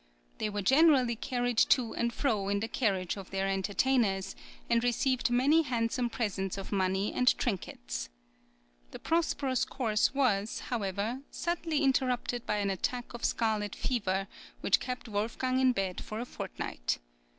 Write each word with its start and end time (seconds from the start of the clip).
They 0.39 0.49
were 0.49 0.63
generally 0.63 1.15
carried 1.15 1.59
to 1.59 1.93
and 1.93 2.11
fro 2.11 2.49
in 2.49 2.59
the 2.59 2.67
carriage 2.67 3.17
of 3.17 3.29
their 3.29 3.47
entertainers, 3.47 4.35
and 4.67 4.83
received 4.83 5.29
many 5.29 5.61
handsome 5.61 6.09
presents 6.09 6.57
of 6.57 6.71
money 6.71 7.13
and 7.13 7.37
trinkets. 7.37 8.09
This 8.89 9.01
prosperous 9.03 9.63
course 9.63 10.01
{SECOND 10.05 10.15
JOURNEY, 10.19 10.29
1763.} 10.65 10.69
(29) 10.71 10.87
was, 10.89 10.95
however, 10.97 11.21
suddenly 11.29 11.83
interrupted 11.83 12.45
by 12.47 12.55
an 12.55 12.71
attack 12.71 13.13
of 13.13 13.23
scarlet 13.23 13.75
fever, 13.75 14.27
which 14.61 14.79
kept 14.79 15.07
Wolfgang 15.07 15.59
in 15.59 15.71
bed 15.71 16.01
for 16.03 16.19
a 16.19 16.25
fortnight. 16.25 16.97